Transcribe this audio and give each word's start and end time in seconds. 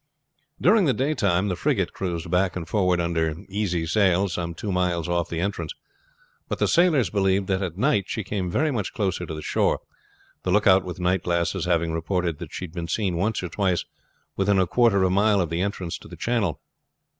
During 0.59 0.85
the 0.85 0.95
daytime 0.95 1.47
the 1.47 1.55
frigate 1.55 1.93
cruised 1.93 2.31
backward 2.31 2.57
and 2.61 2.67
forward 2.67 2.99
under 2.99 3.35
easy 3.47 3.85
sail 3.85 4.27
some 4.27 4.55
two 4.55 4.71
miles 4.71 5.07
off 5.07 5.29
the 5.29 5.39
entrance; 5.39 5.75
but 6.49 6.57
the 6.57 6.67
sailors 6.67 7.11
believed 7.11 7.45
that 7.49 7.61
at 7.61 7.77
night 7.77 8.05
she 8.07 8.23
came 8.23 8.49
very 8.49 8.71
much 8.71 8.93
closer 8.95 9.27
to 9.27 9.33
the 9.35 9.43
shore, 9.43 9.79
the 10.41 10.49
lookout 10.49 10.83
with 10.83 10.99
night 10.99 11.21
glasses 11.21 11.65
having 11.65 11.91
reported 11.93 12.39
that 12.39 12.51
she 12.51 12.65
had 12.65 12.71
been 12.73 12.87
seen 12.87 13.15
once 13.15 13.43
or 13.43 13.47
twice 13.49 13.85
within 14.35 14.57
a 14.57 14.65
quarter 14.65 14.97
of 15.03 15.03
a 15.03 15.09
mile 15.11 15.39
of 15.39 15.51
the 15.51 15.61
entrance 15.61 15.99
to 15.99 16.07
the 16.07 16.17
channel. 16.17 16.59